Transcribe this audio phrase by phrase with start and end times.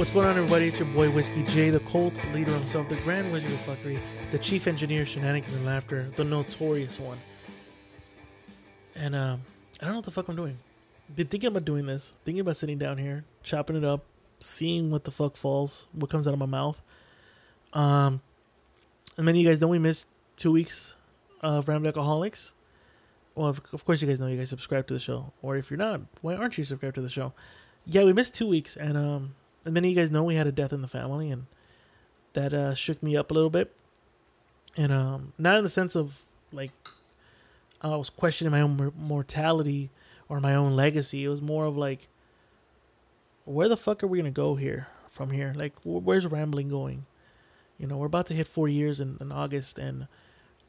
[0.00, 0.64] What's going on, everybody?
[0.64, 4.00] It's your boy Whiskey J, the cult leader himself, the Grand Wizard of Fuckery,
[4.30, 7.18] the Chief Engineer, Shenanigans and Laughter, the notorious one.
[8.96, 9.42] And um,
[9.78, 10.56] I don't know what the fuck I'm doing.
[11.14, 14.06] Been thinking about doing this, thinking about sitting down here, chopping it up,
[14.38, 16.82] seeing what the fuck falls, what comes out of my mouth.
[17.74, 18.22] Um,
[19.18, 20.08] and many of you guys know we missed
[20.38, 20.96] two weeks
[21.42, 22.54] of Rambling Alcoholics.
[23.34, 25.70] Well, of, of course, you guys know you guys subscribe to the show, or if
[25.70, 27.34] you're not, why aren't you subscribed to the show?
[27.84, 30.46] Yeah, we missed two weeks, and um, and many of you guys know we had
[30.46, 31.46] a death in the family, and
[32.32, 33.74] that uh, shook me up a little bit.
[34.76, 36.70] And um, not in the sense of like
[37.82, 39.90] I was questioning my own mor- mortality
[40.28, 41.24] or my own legacy.
[41.24, 42.08] It was more of like,
[43.44, 45.52] where the fuck are we gonna go here from here?
[45.56, 47.06] Like, wh- where's rambling going?
[47.78, 50.06] You know, we're about to hit four years in, in August, and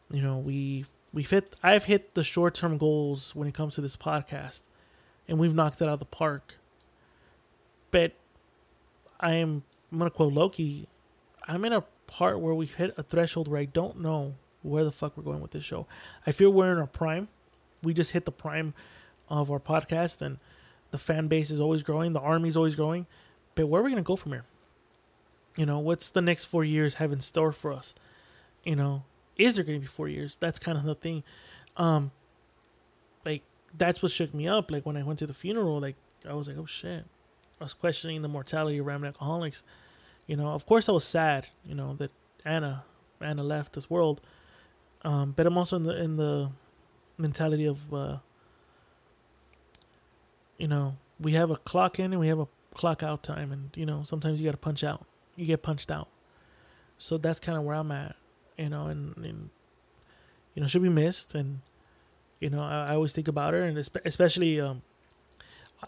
[0.09, 1.55] you know we we've hit.
[1.61, 4.63] I've hit the short term goals when it comes to this podcast,
[5.27, 6.55] and we've knocked it out of the park.
[7.91, 8.13] But
[9.21, 10.87] I'm I'm gonna quote Loki.
[11.47, 14.91] I'm in a part where we've hit a threshold where I don't know where the
[14.91, 15.87] fuck we're going with this show.
[16.25, 17.27] I feel we're in our prime.
[17.83, 18.73] We just hit the prime
[19.29, 20.37] of our podcast, and
[20.91, 22.13] the fan base is always growing.
[22.13, 23.07] The army's always growing.
[23.55, 24.45] But where are we gonna go from here?
[25.57, 27.93] You know, what's the next four years have in store for us?
[28.63, 29.03] You know,
[29.37, 30.37] is there gonna be four years?
[30.37, 31.23] That's kind of the thing.
[31.77, 32.11] Um,
[33.25, 33.43] like
[33.77, 34.71] that's what shook me up.
[34.71, 35.95] Like when I went to the funeral, like
[36.27, 37.05] I was like, oh shit.
[37.61, 39.63] I was questioning the mortality of Rambling Alcoholics.
[40.25, 42.11] You know, of course I was sad, you know, that
[42.43, 42.83] Anna
[43.21, 44.19] Anna left this world.
[45.03, 46.51] Um, but I'm also in the in the
[47.19, 48.17] mentality of uh,
[50.57, 53.69] you know, we have a clock in and we have a clock out time and
[53.75, 55.05] you know, sometimes you gotta punch out.
[55.35, 56.07] You get punched out.
[56.97, 58.15] So that's kind of where I'm at,
[58.57, 59.49] you know, and, and
[60.55, 61.61] you know, she'll be missed and
[62.39, 64.81] you know, I, I always think about her and espe- especially um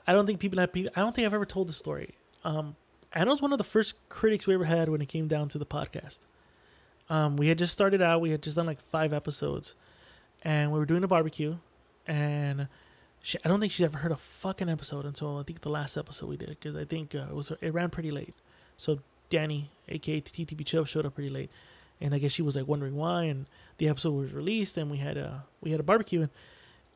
[0.08, 0.92] I don't think people have people.
[0.96, 2.16] I don't think I've ever told the story.
[2.44, 2.76] Um,
[3.16, 5.66] was one of the first critics we ever had when it came down to the
[5.66, 6.22] podcast.
[7.10, 8.22] Um, we had just started out.
[8.22, 9.76] We had just done like five episodes,
[10.44, 11.58] and we were doing a barbecue,
[12.08, 12.68] and
[13.22, 15.98] she, I don't think she's ever heard a fucking episode until I think the last
[15.98, 18.36] episode we did because I think uh, it was it ran pretty late.
[18.78, 19.00] So
[19.30, 21.52] Danny, aka TTB Chubb, showed up pretty late,
[22.02, 23.24] and I guess she was like wondering why.
[23.24, 23.46] And
[23.78, 26.30] the episode was released, and we had a we had a barbecue, and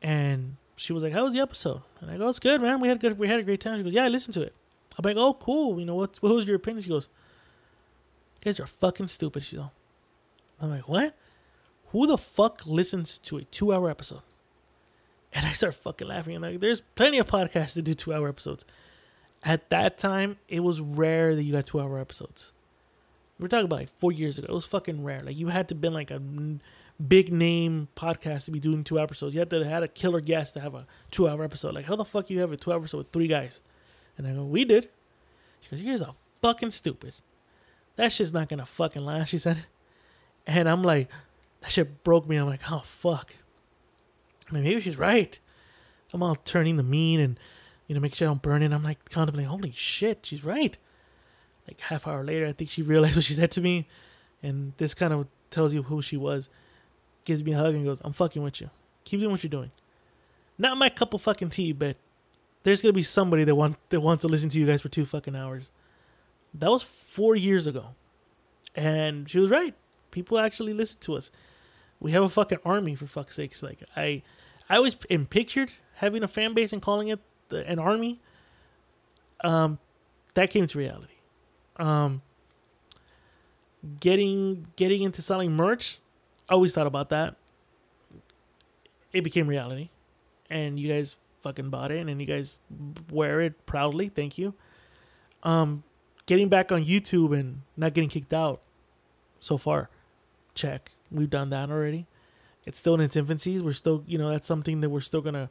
[0.02, 2.80] and she was like, "How was the episode?" And I go, "It's good, man.
[2.80, 3.18] We had good.
[3.18, 4.54] We had a great time." She goes, "Yeah, I listened to it."
[4.96, 5.78] I'm like, "Oh, cool.
[5.78, 6.16] You know what?
[6.18, 7.08] What was your opinion?" She goes,
[8.36, 9.66] "You guys are fucking stupid." She goes,
[10.60, 11.14] "I'm like, what?
[11.88, 14.22] Who the fuck listens to a two-hour episode?"
[15.32, 16.36] And I start fucking laughing.
[16.36, 18.64] I'm like, "There's plenty of podcasts that do two-hour episodes."
[19.44, 22.52] At that time, it was rare that you got two-hour episodes.
[23.38, 24.48] We're talking about like four years ago.
[24.48, 25.20] It was fucking rare.
[25.20, 26.20] Like you had to been like a
[27.06, 29.34] big name podcast to be doing two episodes.
[29.34, 31.74] You had to have had a killer guest to have a two hour episode.
[31.74, 33.60] Like, how the fuck you have a two hour episode with three guys?
[34.16, 34.88] And I go, we did.
[35.60, 37.14] She goes, you guys are fucking stupid.
[37.96, 39.66] That shit's not gonna fucking last, she said.
[40.46, 41.08] And I'm like,
[41.60, 42.36] that shit broke me.
[42.36, 43.34] I'm like, oh fuck.
[44.48, 45.38] I mean, maybe she's right.
[46.12, 47.38] I'm all turning the mean and,
[47.86, 48.72] you know, making sure I don't burn it.
[48.72, 50.76] I'm like contemplating, holy shit, she's right.
[51.66, 53.88] Like half hour later, I think she realized what she said to me.
[54.42, 56.48] And this kind of tells you who she was
[57.28, 58.70] gives me a hug and goes, I'm fucking with you.
[59.04, 59.70] Keep doing what you're doing.
[60.56, 61.96] Not my cup of fucking tea, but
[62.62, 65.04] there's gonna be somebody that want that wants to listen to you guys for two
[65.04, 65.70] fucking hours.
[66.54, 67.94] That was four years ago.
[68.74, 69.74] And she was right.
[70.10, 71.30] People actually listen to us.
[72.00, 73.62] We have a fucking army for fuck's sakes.
[73.62, 74.22] Like I
[74.68, 78.20] I always am pictured having a fan base and calling it the, an army.
[79.44, 79.78] Um
[80.34, 81.12] that came to reality.
[81.76, 82.22] Um
[84.00, 85.98] getting getting into selling merch
[86.48, 87.36] I always thought about that.
[89.12, 89.90] It became reality,
[90.50, 92.60] and you guys fucking bought it, and you guys
[93.10, 94.08] wear it proudly.
[94.08, 94.54] Thank you.
[95.42, 95.82] Um,
[96.26, 98.60] getting back on YouTube and not getting kicked out
[99.40, 99.88] so far,
[100.54, 100.92] check.
[101.10, 102.06] We've done that already.
[102.66, 103.62] It's still in its infancies.
[103.62, 105.48] We're still, you know, that's something that we're still gonna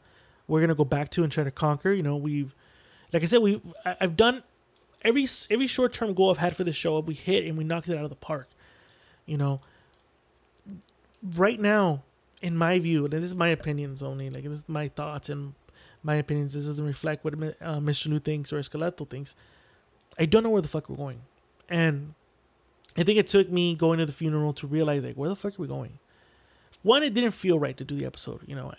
[0.48, 1.92] we're gonna go back to and try to conquer.
[1.92, 2.54] You know, we've,
[3.12, 4.44] like I said, we I've done
[5.02, 7.00] every every short term goal I've had for this show.
[7.00, 8.50] We hit and we knocked it out of the park.
[9.26, 9.62] You know,
[11.24, 12.04] right now,
[12.42, 15.54] in my view, and this is my opinions only, like this is my thoughts and
[16.04, 16.54] my opinions.
[16.54, 18.10] This doesn't reflect what uh, Mr.
[18.10, 19.36] Lou thinks or Escaleto thinks.
[20.20, 21.22] I don't know where the fuck we're going,
[21.70, 22.14] and
[22.98, 25.58] I think it took me going to the funeral to realize like where the fuck
[25.58, 26.00] are we going.
[26.84, 28.42] One, it didn't feel right to do the episode.
[28.46, 28.74] You know,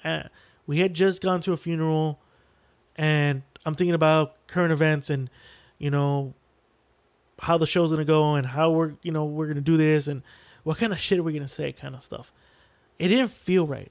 [0.66, 2.18] we had just gone to a funeral,
[2.96, 5.28] and I'm thinking about current events and
[5.78, 6.34] you know
[7.40, 10.22] how the show's gonna go and how we're you know we're gonna do this and
[10.68, 12.30] what kind of shit are we gonna say kind of stuff
[12.98, 13.90] it didn't feel right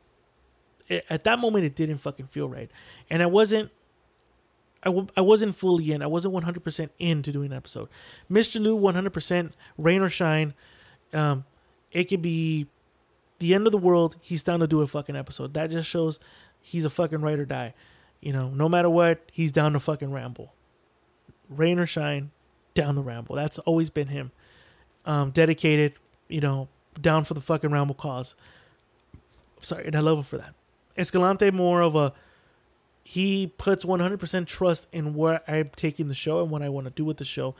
[0.88, 2.70] it, at that moment it didn't fucking feel right
[3.10, 3.72] and i wasn't
[4.84, 6.04] I w- I wasn't fully in.
[6.04, 7.90] I wasn't 100% into doing an episode.
[8.32, 8.62] Mr.
[8.62, 10.54] Lou, 100%, rain or shine.
[11.14, 11.46] Um,
[11.92, 12.68] it could be
[13.40, 14.18] the end of the world.
[14.22, 15.56] He's down to do a fucking episode.
[15.56, 16.20] That just shows
[16.62, 17.74] he's a fucking ride or die.
[18.22, 20.54] You know, no matter what, he's down to fucking ramble.
[21.50, 22.32] Rain or shine,
[22.74, 23.36] down the ramble.
[23.36, 24.32] That's always been him.
[25.06, 25.94] Um, dedicated,
[26.28, 26.68] you know,
[27.00, 28.36] down for the fucking ramble cause.
[29.62, 30.54] Sorry, and I love him for that.
[30.98, 32.14] Escalante more of a
[33.04, 36.94] he puts 100% trust in where I'm taking the show and what I want to
[36.94, 37.56] do with the show.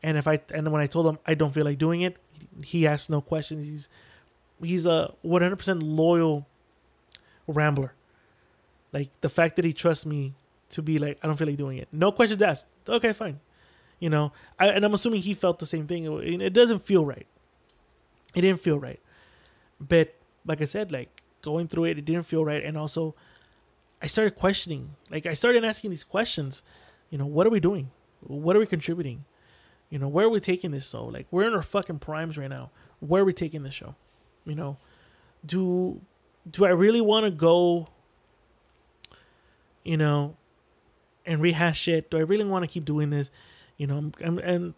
[0.00, 2.16] And if I and when I told him I don't feel like doing it,
[2.62, 3.66] he asks no questions.
[3.66, 3.88] He's
[4.62, 6.46] he's a 100% loyal
[7.48, 7.94] rambler.
[8.92, 10.34] Like the fact that he trusts me
[10.68, 11.88] to be like I don't feel like doing it.
[11.90, 12.68] No questions asked.
[12.88, 13.40] Okay, fine.
[13.98, 16.04] You know, I, and I'm assuming he felt the same thing.
[16.40, 17.26] It doesn't feel right.
[18.34, 19.00] It didn't feel right.
[19.80, 20.14] But
[20.46, 22.64] like I said, like going through it, it didn't feel right.
[22.64, 23.14] And also,
[24.00, 24.96] I started questioning.
[25.10, 26.62] Like I started asking these questions.
[27.10, 27.90] You know, what are we doing?
[28.20, 29.24] What are we contributing?
[29.90, 31.04] You know, where are we taking this show?
[31.04, 32.70] Like we're in our fucking primes right now.
[33.00, 33.94] Where are we taking this show?
[34.46, 34.78] You know,
[35.44, 36.00] do
[36.50, 37.88] do I really want to go?
[39.84, 40.36] You know,
[41.26, 42.10] and rehash it.
[42.10, 43.30] Do I really want to keep doing this?
[43.76, 44.74] You know, I'm, and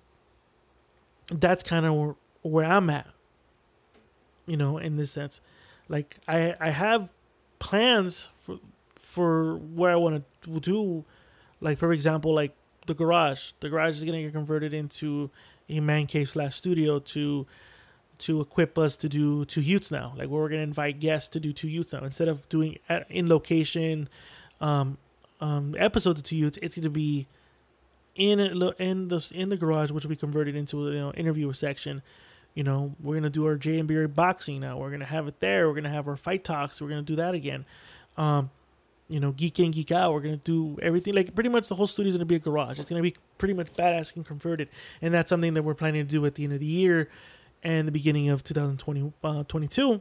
[1.31, 3.07] that's kind of where, where I'm at.
[4.47, 5.41] You know, in this sense,
[5.89, 7.09] like I I have
[7.59, 8.59] plans for
[8.97, 11.05] for where I want to do,
[11.61, 12.55] like for example, like
[12.87, 13.53] the garage.
[13.61, 15.31] The garage is gonna get converted into
[15.69, 17.47] a man cave slash studio to
[18.17, 20.13] to equip us to do two youths now.
[20.17, 24.09] Like we're gonna invite guests to do two youths now instead of doing in location
[24.61, 24.99] um,
[25.41, 26.59] um, episodes of two youths.
[26.63, 27.27] It's gonna be
[28.15, 31.55] in in the in the garage, which will be converted into a you know, interviewer
[31.55, 32.03] section.
[32.55, 34.79] You know, we're gonna do our J and B boxing now.
[34.79, 35.69] We're gonna have it there.
[35.69, 36.81] We're gonna have our fight talks.
[36.81, 37.65] We're gonna do that again.
[38.17, 38.51] Um,
[39.09, 40.13] you know, geek in, geek out.
[40.13, 41.15] We're gonna do everything.
[41.15, 42.79] Like pretty much the whole studio is gonna be a garage.
[42.79, 44.69] It's gonna be pretty much badass and converted,
[45.03, 47.09] and that's something that we're planning to do at the end of the year
[47.63, 49.93] and the beginning of 2022.
[49.93, 49.99] Uh,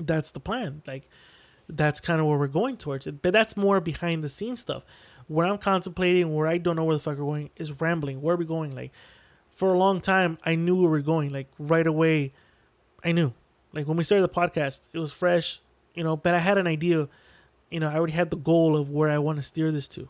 [0.00, 0.82] that's the plan.
[0.86, 1.08] Like
[1.68, 3.22] that's kind of where we're going towards it.
[3.22, 4.84] But that's more behind the scenes stuff.
[5.28, 8.22] Where I'm contemplating, where I don't know where the fuck we're going, is rambling.
[8.22, 8.74] Where are we going?
[8.74, 8.92] Like
[9.56, 11.32] for a long time, I knew where we we're going.
[11.32, 12.30] Like right away,
[13.02, 13.34] I knew.
[13.72, 15.60] Like when we started the podcast, it was fresh,
[15.94, 16.16] you know.
[16.16, 17.08] But I had an idea
[17.70, 20.08] you know, I already had the goal of where I want to steer this to.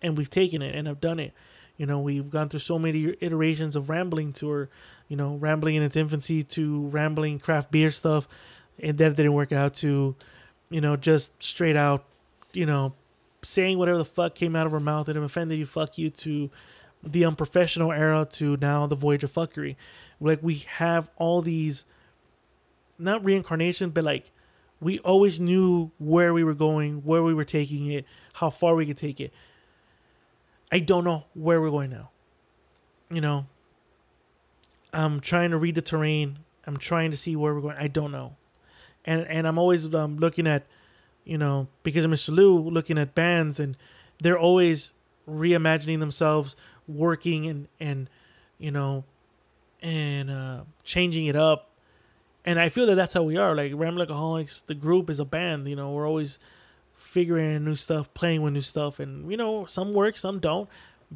[0.00, 1.32] And we've taken it and I've done it.
[1.76, 4.68] You know, we've gone through so many iterations of rambling tour,
[5.08, 8.28] you know, rambling in its infancy to rambling craft beer stuff.
[8.78, 10.16] And that didn't work out to,
[10.70, 12.04] you know, just straight out,
[12.52, 12.94] you know,
[13.42, 16.50] saying whatever the fuck came out of our mouth and offended you, fuck you to
[17.02, 19.76] the unprofessional era to now the voyage of fuckery.
[20.20, 21.84] Like we have all these,
[22.98, 24.30] not reincarnation, but like
[24.80, 28.04] we always knew where we were going, where we were taking it,
[28.34, 29.32] how far we could take it.
[30.70, 32.10] I don't know where we're going now.
[33.10, 33.46] You know,
[34.92, 36.38] I'm trying to read the terrain.
[36.66, 37.76] I'm trying to see where we're going.
[37.78, 38.36] I don't know,
[39.04, 40.66] and and I'm always um, looking at,
[41.24, 42.34] you know, because of Mr.
[42.34, 43.76] Lou, looking at bands, and
[44.20, 44.92] they're always
[45.28, 48.10] reimagining themselves, working and and
[48.58, 49.04] you know,
[49.80, 51.72] and uh, changing it up
[52.44, 53.54] and I feel that that's how we are.
[53.54, 55.68] Like Alcoholics, the group is a band.
[55.68, 56.38] You know, we're always
[56.94, 60.68] figuring new stuff, playing with new stuff, and you know, some work, some don't.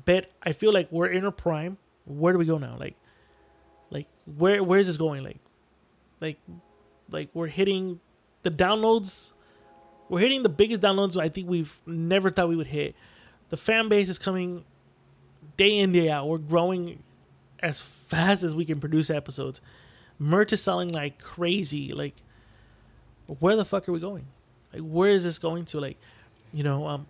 [0.05, 1.79] But I feel like we're in a prime.
[2.05, 2.77] Where do we go now?
[2.79, 2.95] Like,
[3.91, 4.07] like
[4.37, 5.25] where where is this going?
[5.25, 5.39] Like,
[6.21, 6.39] like,
[7.11, 8.01] like we're hitting
[8.43, 9.33] the downloads.
[10.09, 12.95] We're hitting the biggest downloads I think we've never thought we would hit.
[13.49, 14.65] The fan base is coming
[15.57, 16.29] day in day out.
[16.29, 17.03] We're growing
[17.61, 19.61] as fast as we can produce episodes
[20.19, 21.93] merch is selling like crazy.
[21.93, 22.15] Like,
[23.39, 24.27] where the fuck are we going?
[24.73, 25.81] Like, where is this going to?
[25.81, 25.99] Like,
[26.53, 27.07] you know, um,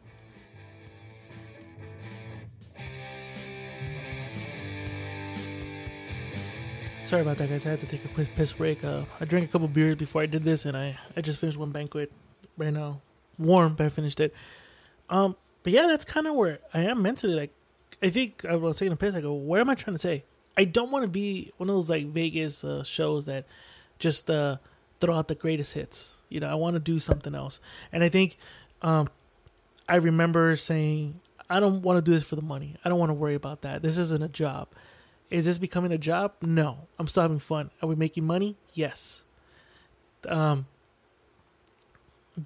[7.04, 7.64] Sorry about that, guys.
[7.64, 8.82] I had to take a quick piss break.
[8.82, 11.56] Uh, I drank a couple beers before I did this, and I, I just finished
[11.56, 12.10] one banquet
[12.56, 13.00] right now.
[13.38, 14.34] Warm, but I finished it.
[15.08, 17.34] Um, but yeah, that's kind of where I am mentally.
[17.34, 17.52] Like,
[18.02, 19.14] I think I was taking a piss.
[19.14, 20.24] I go, what am I trying to say?
[20.56, 23.46] I don't want to be one of those like Vegas uh, shows that
[23.98, 24.56] just uh,
[25.00, 26.22] throw out the greatest hits.
[26.28, 27.60] You know, I want to do something else.
[27.92, 28.36] And I think
[28.82, 29.08] um,
[29.88, 32.76] I remember saying, I don't want to do this for the money.
[32.84, 33.82] I don't want to worry about that.
[33.82, 34.68] This isn't a job.
[35.30, 36.32] Is this becoming a job?
[36.42, 36.88] No.
[36.98, 37.70] I'm still having fun.
[37.82, 38.56] Are we making money?
[38.74, 39.24] Yes.
[40.28, 40.66] Um,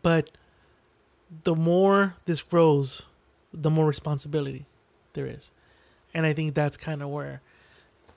[0.03, 0.31] but
[1.45, 3.03] the more this grows,
[3.53, 4.67] the more responsibility
[5.13, 5.51] there is.
[6.13, 7.41] And I think that's kind of where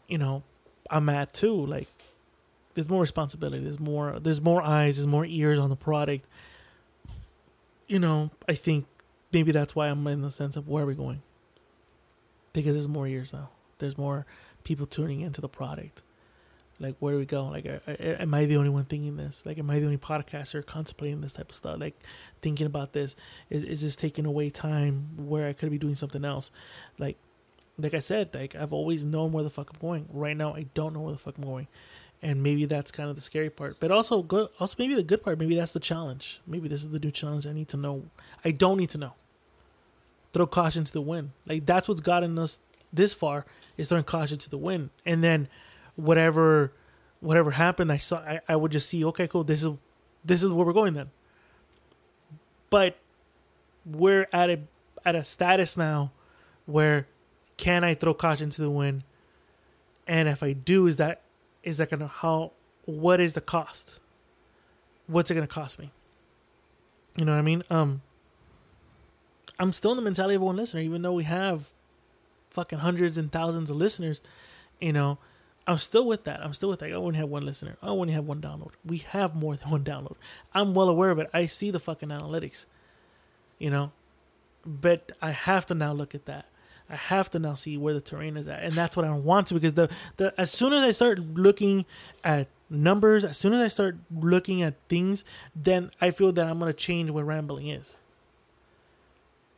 [0.08, 0.44] you know,
[0.90, 1.66] I'm at too.
[1.66, 1.88] Like,
[2.74, 3.64] there's more responsibility.
[3.64, 4.20] There's more.
[4.20, 4.98] There's more eyes.
[4.98, 6.28] There's more ears on the product.
[7.88, 8.86] You know, I think
[9.32, 11.22] maybe that's why I'm in the sense of where are we going?
[12.54, 13.50] Because there's more ears now.
[13.80, 14.26] There's more
[14.64, 16.04] people tuning into the product.
[16.84, 17.46] Like, where do we go?
[17.46, 19.46] Like, am I the only one thinking this?
[19.46, 21.80] Like, am I the only podcaster contemplating this type of stuff?
[21.80, 21.96] Like,
[22.42, 23.16] thinking about this?
[23.50, 26.52] Is, is this taking away time where I could be doing something else?
[27.00, 27.18] Like,
[27.78, 30.08] like I said, like I've always known where the fuck I'm going.
[30.12, 31.68] Right now, I don't know where the fuck I'm going,
[32.22, 33.80] and maybe that's kind of the scary part.
[33.80, 34.50] But also, good.
[34.60, 35.40] Also, maybe the good part.
[35.40, 36.40] Maybe that's the challenge.
[36.46, 37.48] Maybe this is the new challenge.
[37.48, 38.06] I need to know.
[38.46, 39.14] I don't need to know.
[40.34, 41.32] Throw caution to the wind.
[41.48, 42.60] Like that's what's gotten us
[42.92, 45.48] this far is throwing caution to the wind, and then
[45.96, 46.74] whatever
[47.20, 49.72] whatever happened, I saw I, I would just see, okay, cool, this is
[50.26, 51.10] this is where we're going then.
[52.70, 52.98] But
[53.86, 54.60] we're at a
[55.06, 56.12] at a status now
[56.66, 57.08] where
[57.58, 59.04] can I throw caution to the wind?
[60.08, 61.22] And if I do, is that
[61.64, 62.52] is that gonna how
[62.86, 64.00] what is the cost?
[65.08, 65.92] What's it gonna cost me?
[67.18, 67.64] You know what I mean?
[67.70, 68.02] Um
[69.60, 71.70] I'm still in the mentality of one listener, even though we have
[72.50, 74.22] fucking hundreds and thousands of listeners,
[74.80, 75.18] you know,
[75.66, 76.44] I'm still with that.
[76.44, 76.90] I'm still with that.
[76.90, 77.78] I only have one listener.
[77.82, 78.72] I only have one download.
[78.86, 80.16] We have more than one download.
[80.54, 81.30] I'm well aware of it.
[81.34, 82.66] I see the fucking analytics,
[83.60, 83.92] you know,
[84.66, 86.46] but I have to now look at that.
[86.90, 89.48] I have to now see where the terrain is at, and that's what I want
[89.48, 91.86] to because the the as soon as I start looking
[92.26, 95.24] at numbers, as soon as I start looking at things,
[95.56, 98.00] then I feel that I'm gonna change what rambling is.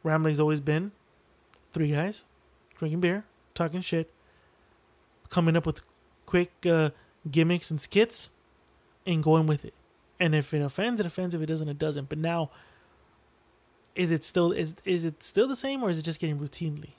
[0.04, 0.92] Rambling's always been
[1.72, 2.24] three guys
[2.78, 4.12] drinking beer, talking shit,
[5.30, 5.82] coming up with
[6.36, 6.90] quick uh,
[7.32, 8.32] gimmicks and skits,
[9.08, 9.74] and going with it.
[10.20, 11.34] And if it offends, it offends.
[11.34, 12.10] If it doesn't, it doesn't.
[12.10, 12.52] But now,
[13.96, 16.92] is it still is is it still the same, or is it just getting routinely?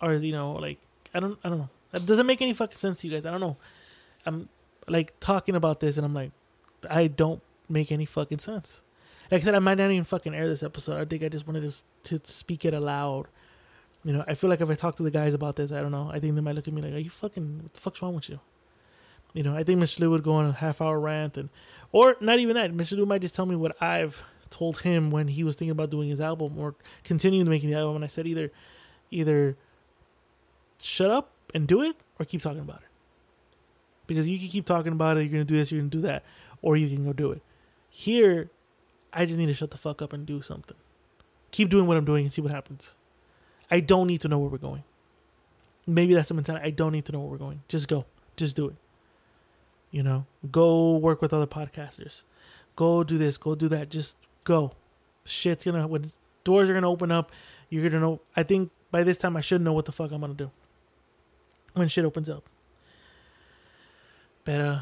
[0.00, 0.78] Or you know, like
[1.14, 1.70] I don't I don't know.
[1.92, 3.24] That doesn't make any fucking sense to you guys.
[3.26, 3.56] I don't know.
[4.26, 4.48] I'm
[4.88, 6.32] like talking about this, and I'm like,
[6.90, 8.82] I don't make any fucking sense.
[9.30, 11.00] Like I said, I might not even fucking air this episode.
[11.00, 13.28] I think I just wanted to to speak it aloud
[14.04, 15.92] you know, I feel like if I talk to the guys about this, I don't
[15.92, 16.10] know.
[16.12, 17.62] I think they might look at me like, "Are you fucking?
[17.62, 18.40] What the fuck's wrong with you?"
[19.32, 20.00] You know, I think Mr.
[20.00, 21.48] Lou would go on a half hour rant, and
[21.92, 22.72] or not even that.
[22.72, 22.96] Mr.
[22.96, 26.08] Lou might just tell me what I've told him when he was thinking about doing
[26.08, 27.96] his album or continuing making the album.
[27.96, 28.52] And I said either,
[29.10, 29.56] either
[30.80, 32.88] shut up and do it, or keep talking about it.
[34.06, 36.24] Because you can keep talking about it, you're gonna do this, you're gonna do that,
[36.60, 37.42] or you can go do it.
[37.88, 38.50] Here,
[39.12, 40.76] I just need to shut the fuck up and do something.
[41.50, 42.96] Keep doing what I'm doing and see what happens.
[43.72, 44.84] I don't need to know where we're going.
[45.86, 46.66] Maybe that's the mentality.
[46.66, 47.62] I don't need to know where we're going.
[47.68, 48.04] Just go.
[48.36, 48.76] Just do it.
[49.90, 52.24] You know, go work with other podcasters.
[52.76, 53.38] Go do this.
[53.38, 53.88] Go do that.
[53.88, 54.72] Just go.
[55.24, 56.12] Shit's gonna when
[56.44, 57.32] doors are gonna open up.
[57.70, 58.20] You're gonna know.
[58.36, 60.50] I think by this time I should know what the fuck I'm gonna do
[61.72, 62.44] when shit opens up.
[64.44, 64.78] But uh,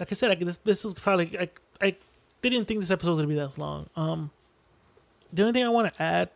[0.00, 1.96] like I said, I, this this was probably I I
[2.42, 3.88] didn't think this episode was gonna be that long.
[3.94, 4.32] Um,
[5.32, 6.30] the only thing I want to add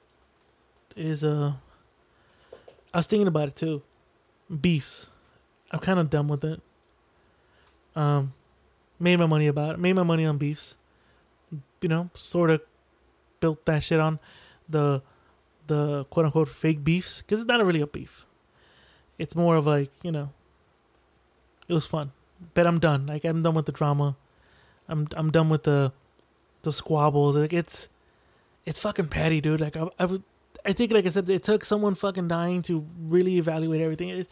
[0.96, 1.54] is uh
[2.92, 3.82] I was thinking about it too.
[4.60, 5.08] Beefs.
[5.70, 6.60] I'm kind of done with it.
[7.96, 8.34] Um,
[9.00, 9.78] made my money about it.
[9.78, 10.76] Made my money on beefs.
[11.80, 12.60] You know, sort of
[13.40, 14.18] built that shit on
[14.68, 15.02] the
[15.66, 18.26] the quote unquote fake beefs because it's not really a beef.
[19.18, 20.30] It's more of like you know.
[21.68, 22.12] It was fun,
[22.54, 23.06] but I'm done.
[23.06, 24.16] Like I'm done with the drama.
[24.88, 25.92] I'm I'm done with the
[26.62, 27.36] the squabbles.
[27.36, 27.88] Like it's
[28.66, 29.60] it's fucking petty, dude.
[29.60, 30.20] Like I I was
[30.64, 34.10] I think, like I said, it took someone fucking dying to really evaluate everything.
[34.10, 34.28] It,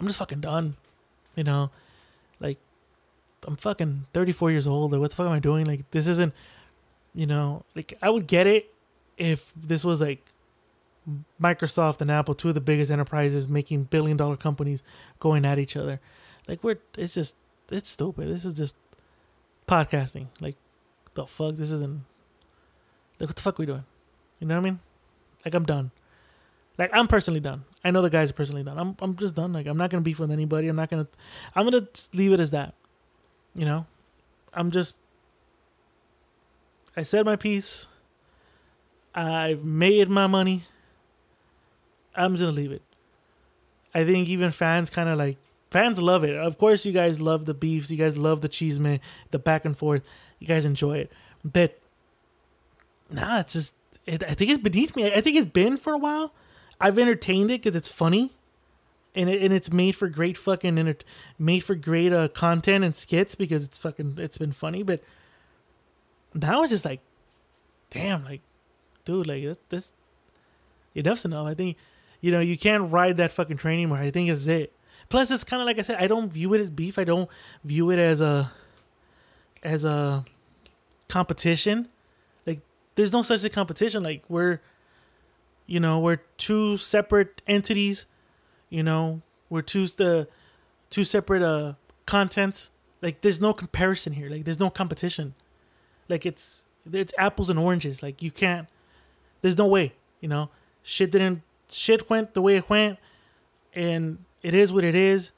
[0.00, 0.76] I'm just fucking done.
[1.36, 1.70] You know,
[2.40, 2.58] like
[3.46, 4.92] I'm fucking 34 years old.
[4.92, 5.66] Like, what the fuck am I doing?
[5.66, 6.34] Like, this isn't.
[7.14, 8.72] You know, like I would get it
[9.16, 10.24] if this was like
[11.40, 14.82] Microsoft and Apple, two of the biggest enterprises making billion dollar companies
[15.18, 16.00] going at each other.
[16.46, 17.36] Like we're it's just
[17.70, 18.28] it's stupid.
[18.28, 18.76] This is just
[19.66, 20.26] podcasting.
[20.40, 20.56] Like
[21.14, 22.04] the fuck this isn't
[23.18, 23.84] like what the fuck we doing?
[24.38, 24.80] You know what I mean?
[25.48, 25.90] Like I'm done.
[26.76, 27.64] Like I'm personally done.
[27.82, 28.78] I know the guys are personally done.
[28.78, 29.54] I'm I'm just done.
[29.54, 30.68] Like I'm not gonna beef with anybody.
[30.68, 31.08] I'm not gonna.
[31.56, 32.74] I'm gonna leave it as that.
[33.54, 33.86] You know,
[34.52, 34.96] I'm just.
[36.94, 37.88] I said my piece.
[39.14, 40.64] I've made my money.
[42.14, 42.82] I'm just gonna leave it.
[43.94, 45.38] I think even fans kind of like
[45.70, 46.36] fans love it.
[46.36, 47.90] Of course, you guys love the beefs.
[47.90, 49.00] You guys love the cheese man,
[49.30, 50.06] the back and forth.
[50.40, 51.12] You guys enjoy it,
[51.42, 51.80] but
[53.10, 53.74] nah, it's just
[54.08, 55.12] I think it's beneath me.
[55.12, 56.32] I think it's been for a while.
[56.80, 58.32] I've entertained it because it's funny,
[59.14, 61.04] and it, and it's made for great fucking enter-
[61.38, 64.82] made for great uh, content and skits because it's fucking it's been funny.
[64.82, 65.02] But
[66.34, 67.00] now it's just like,
[67.90, 68.40] damn, like,
[69.04, 69.92] dude, like this, this
[70.94, 71.46] enough's enough.
[71.46, 71.76] I think
[72.20, 73.98] you know you can't ride that fucking train anymore.
[73.98, 74.72] I think it's it.
[75.08, 75.96] Plus, it's kind of like I said.
[76.00, 76.98] I don't view it as beef.
[76.98, 77.28] I don't
[77.64, 78.50] view it as a
[79.62, 80.24] as a
[81.08, 81.88] competition
[82.98, 84.02] there's no such a competition.
[84.02, 84.60] Like we're
[85.66, 88.06] You know, we're two separate entities.
[88.70, 90.28] You know, we're two the
[90.90, 91.74] two separate uh
[92.06, 92.70] contents.
[93.02, 94.28] Like there's no comparison here.
[94.30, 95.34] Like there's no competition.
[96.08, 98.02] Like it's it's apples and oranges.
[98.02, 98.68] Like you can't.
[99.42, 99.92] There's no way.
[100.20, 100.50] You know,
[100.82, 101.42] shit didn't.
[101.70, 102.98] Shit went the way it went,
[103.74, 105.32] and it is what it is.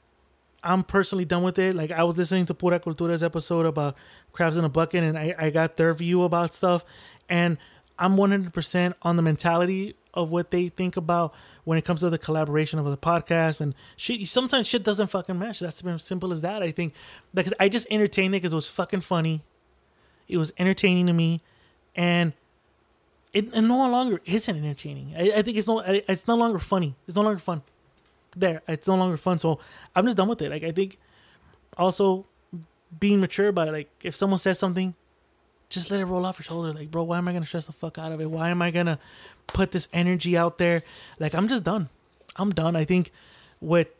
[0.63, 1.75] I'm personally done with it.
[1.75, 3.95] Like I was listening to Pura Cultura's episode about
[4.31, 6.85] crabs in a bucket, and I, I got their view about stuff,
[7.29, 7.57] and
[7.97, 12.17] I'm 100% on the mentality of what they think about when it comes to the
[12.17, 14.27] collaboration of the podcast and shit.
[14.27, 15.59] Sometimes shit doesn't fucking match.
[15.59, 16.61] That's as simple as that.
[16.61, 16.93] I think
[17.33, 19.41] like I just entertained it because it was fucking funny.
[20.27, 21.41] It was entertaining to me,
[21.95, 22.33] and
[23.33, 25.13] it, it no longer isn't entertaining.
[25.17, 26.95] I, I think it's no it's no longer funny.
[27.07, 27.63] It's no longer fun.
[28.35, 29.39] There, it's no longer fun.
[29.39, 29.59] So
[29.95, 30.49] I'm just done with it.
[30.49, 30.97] Like I think
[31.77, 32.25] also
[32.99, 33.71] being mature about it.
[33.71, 34.95] Like if someone says something,
[35.69, 36.73] just let it roll off your shoulder.
[36.73, 38.29] Like, bro, why am I gonna stress the fuck out of it?
[38.29, 38.99] Why am I gonna
[39.47, 40.83] put this energy out there?
[41.19, 41.89] Like, I'm just done.
[42.35, 42.75] I'm done.
[42.75, 43.11] I think
[43.59, 43.93] what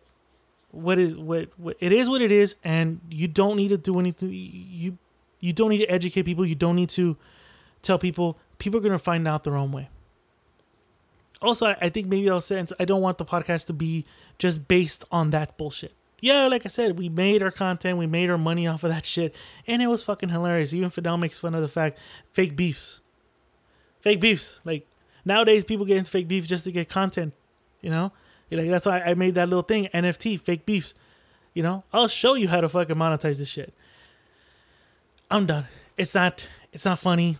[0.72, 4.00] what is what, what it is what it is, and you don't need to do
[4.00, 4.30] anything.
[4.32, 4.98] You
[5.40, 6.46] you don't need to educate people.
[6.46, 7.18] You don't need to
[7.82, 8.38] tell people.
[8.58, 9.90] People are gonna find out their own way.
[11.42, 14.06] Also, I, think maybe I'll say I don't want the podcast to be
[14.38, 15.94] just based on that bullshit.
[16.20, 19.08] Yeah, like I said, we made our content, we made our money off of that
[19.08, 20.72] shit, and it was fucking hilarious.
[20.72, 22.00] Even Fidel makes fun of the fact
[22.32, 23.02] fake beefs,
[24.02, 24.60] fake beefs.
[24.64, 24.86] Like
[25.26, 27.34] nowadays, people get into fake beef just to get content.
[27.82, 28.12] You know,
[28.52, 30.94] like that's why I made that little thing NFT fake beefs.
[31.56, 33.74] You know, I'll show you how to fucking monetize this shit.
[35.32, 35.66] I'm done.
[35.98, 36.48] It's not.
[36.72, 37.40] It's not funny.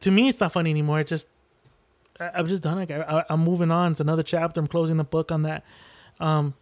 [0.00, 1.00] To me, it's not funny anymore.
[1.00, 1.30] It's just.
[2.20, 2.76] I'm just done.
[2.76, 3.92] Like I, am moving on.
[3.92, 4.60] It's another chapter.
[4.60, 5.64] I'm closing the book on that.
[6.18, 6.54] Um,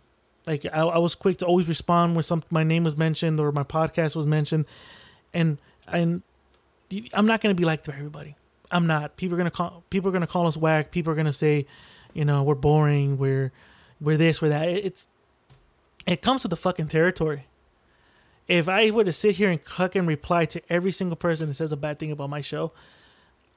[0.46, 3.52] like I, I was quick to always respond when some my name was mentioned or
[3.52, 4.66] my podcast was mentioned,
[5.34, 6.22] and and
[7.12, 8.36] I'm not gonna be like to everybody.
[8.70, 9.16] I'm not.
[9.16, 9.84] People are gonna call.
[9.90, 10.90] People are gonna call us whack.
[10.90, 11.66] People are gonna say,
[12.14, 13.18] you know, we're boring.
[13.18, 13.52] We're
[14.00, 14.40] we're this.
[14.40, 14.68] We're that.
[14.68, 15.06] It's
[16.06, 17.44] it comes with the fucking territory
[18.48, 21.70] if I were to sit here and fucking reply to every single person that says
[21.70, 22.72] a bad thing about my show,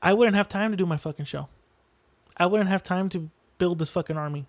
[0.02, 1.48] I wouldn't have time to do my fucking show.
[2.38, 4.46] I wouldn't have time to build this fucking army.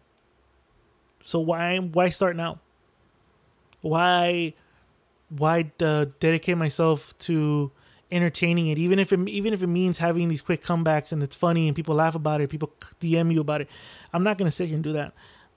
[1.25, 2.61] So why why start now?
[3.81, 4.55] Why
[5.29, 7.71] why uh, dedicate myself to
[8.11, 11.35] entertaining it even if it even if it means having these quick comebacks and it's
[11.35, 13.69] funny and people laugh about it, people DM you about it.
[14.13, 15.13] I'm not going to sit here and do that.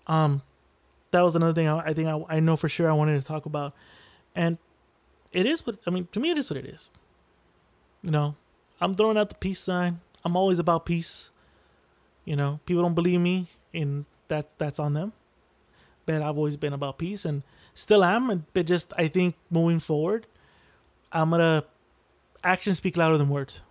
[0.08, 0.42] Um
[1.12, 3.26] that was another thing I, I think I, I know for sure I wanted to
[3.26, 3.74] talk about.
[4.36, 4.58] And
[5.32, 6.08] it is what I mean.
[6.12, 6.90] To me, it is what it is.
[8.04, 8.36] You know,
[8.80, 10.02] I'm throwing out the peace sign.
[10.24, 11.32] I'm always about peace.
[12.26, 15.14] You know, people don't believe me, and that that's on them.
[16.06, 18.46] But I've always been about peace, and still am.
[18.54, 20.28] But just I think moving forward,
[21.12, 21.64] I'm gonna
[22.44, 23.62] actions speak louder than words.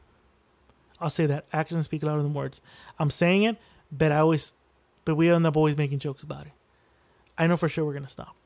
[1.00, 2.60] I'll say that actions speak louder than words.
[2.98, 3.56] I'm saying it,
[3.90, 4.54] but I always,
[5.04, 6.52] but we end up always making jokes about it.
[7.36, 8.36] I know for sure we're gonna stop.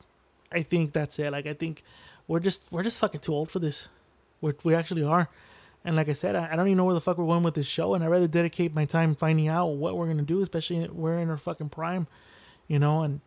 [0.51, 1.31] I think that's it.
[1.31, 1.83] Like I think
[2.27, 3.89] we're just we're just fucking too old for this.
[4.41, 5.29] we we actually are.
[5.85, 7.53] And like I said, I, I don't even know where the fuck we're going with
[7.53, 10.87] this show, and I'd rather dedicate my time finding out what we're gonna do, especially
[10.89, 12.07] we're in our fucking prime,
[12.67, 13.01] you know.
[13.01, 13.21] And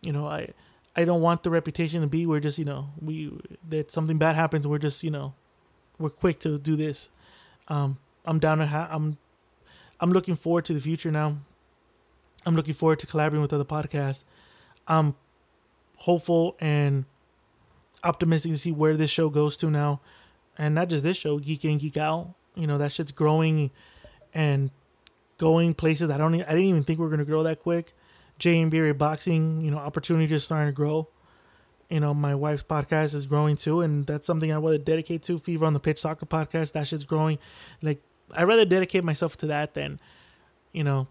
[0.00, 0.50] you know, I
[0.96, 3.38] I don't want the reputation to be we're just you know we
[3.68, 5.34] that something bad happens, we're just you know
[5.98, 7.10] we're quick to do this.
[7.68, 9.18] Um, I'm down to ha- I'm
[10.00, 11.38] I'm looking forward to the future now.
[12.44, 14.24] I'm looking forward to collaborating with other podcasts.
[14.88, 15.14] I'm
[15.98, 17.04] hopeful and
[18.02, 20.00] optimistic to see where this show goes to now,
[20.58, 22.34] and not just this show, Geek In Geek Out.
[22.54, 23.70] You know that shit's growing
[24.34, 24.70] and
[25.38, 26.10] going places.
[26.10, 26.34] I don't.
[26.34, 27.92] I didn't even think we are gonna grow that quick.
[28.38, 31.08] JMBA boxing, you know, opportunity is starting to grow.
[31.88, 35.22] You know, my wife's podcast is growing too, and that's something I want to dedicate
[35.24, 35.38] to.
[35.38, 37.38] Fever on the Pitch Soccer podcast, that shit's growing.
[37.82, 38.02] Like,
[38.34, 40.00] I'd rather dedicate myself to that than,
[40.72, 41.06] you know,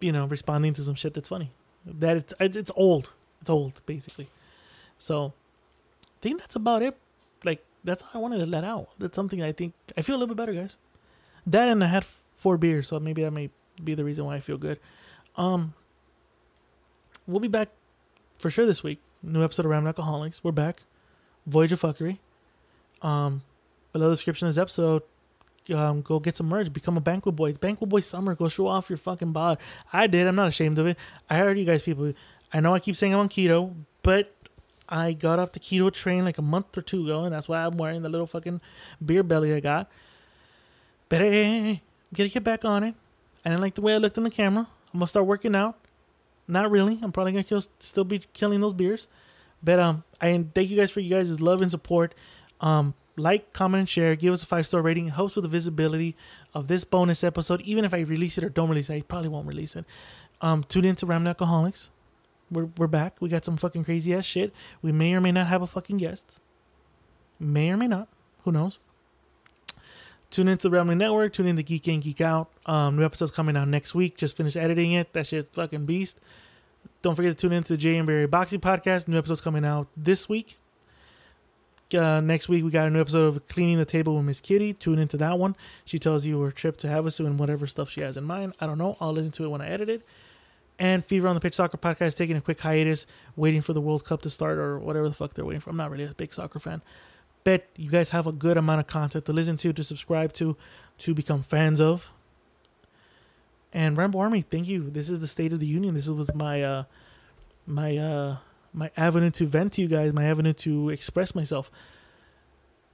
[0.00, 1.50] you know, responding to some shit that's funny.
[1.84, 3.12] That it's it's old.
[3.40, 4.28] It's old, basically.
[4.98, 5.32] So
[6.04, 6.96] I think that's about it.
[7.84, 8.88] That's how I wanted to let out.
[8.98, 10.76] That's something I think I feel a little bit better, guys.
[11.46, 13.50] That and I had four beers, so maybe that may
[13.82, 14.78] be the reason why I feel good.
[15.36, 15.74] Um,
[17.26, 17.68] we'll be back
[18.38, 19.00] for sure this week.
[19.22, 20.42] New episode of Rambling Alcoholics.
[20.44, 20.82] We're back.
[21.46, 22.18] Voyage of Fuckery.
[23.00, 23.42] Um,
[23.92, 25.02] below the description of this episode,
[25.74, 26.72] um, go get some merch.
[26.72, 27.52] Become a banquet boy.
[27.54, 28.34] Banquet boy summer.
[28.34, 29.58] Go show off your fucking bod.
[29.92, 30.26] I did.
[30.26, 30.96] I'm not ashamed of it.
[31.30, 32.12] I heard you guys people.
[32.52, 34.34] I know I keep saying I'm on keto, but
[34.92, 37.64] I got off the keto train like a month or two ago, and that's why
[37.64, 38.60] I'm wearing the little fucking
[39.04, 39.90] beer belly I got.
[41.08, 41.80] But hey, I'm
[42.14, 42.94] gonna get back on it.
[43.42, 44.68] I didn't like the way I looked in the camera.
[44.92, 45.76] I'm gonna start working out.
[46.46, 46.98] Not really.
[47.02, 49.08] I'm probably gonna kill, still be killing those beers.
[49.62, 52.14] But um, I thank you guys for you guys' love and support.
[52.60, 54.14] Um, like, comment, and share.
[54.14, 55.06] Give us a five star rating.
[55.06, 56.16] It helps with the visibility
[56.54, 57.62] of this bonus episode.
[57.62, 59.86] Even if I release it or don't release it, I probably won't release it.
[60.42, 61.88] Um, tune in to Rambling Alcoholics.
[62.52, 63.20] We're, we're back.
[63.20, 64.52] We got some fucking crazy ass shit.
[64.82, 66.38] We may or may not have a fucking guest.
[67.40, 68.08] May or may not.
[68.44, 68.78] Who knows?
[70.30, 71.32] Tune into the Rambling Network.
[71.32, 72.50] Tune in to Geek In, Geek Out.
[72.66, 74.16] Um, new episodes coming out next week.
[74.16, 75.12] Just finished editing it.
[75.14, 76.20] That shit's fucking beast.
[77.00, 79.08] Don't forget to tune into the Jay and Barry Boxing Podcast.
[79.08, 80.58] New episodes coming out this week.
[81.94, 84.72] Uh, next week we got a new episode of Cleaning the Table with Miss Kitty.
[84.72, 85.56] Tune into that one.
[85.84, 88.54] She tells you her trip to Havasu and whatever stuff she has in mind.
[88.60, 88.96] I don't know.
[89.00, 90.02] I'll listen to it when I edit it.
[90.82, 94.04] And Fever on the Pitch Soccer Podcast taking a quick hiatus, waiting for the World
[94.04, 95.70] Cup to start or whatever the fuck they're waiting for.
[95.70, 96.82] I'm not really a big soccer fan.
[97.44, 100.56] Bet you guys have a good amount of content to listen to, to subscribe to,
[100.98, 102.10] to become fans of.
[103.72, 104.90] And Ramble Army, thank you.
[104.90, 105.94] This is the State of the Union.
[105.94, 106.84] This was my uh
[107.64, 108.36] my uh
[108.74, 111.70] my avenue to vent to you guys, my avenue to express myself.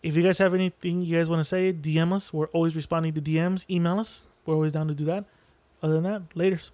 [0.03, 2.35] If you guys have anything you guys want to say, DM us.
[2.35, 3.65] We're always responding to DMs.
[3.71, 4.21] Email us.
[4.45, 5.25] We're always down to do that.
[5.83, 6.71] Other than that, laters.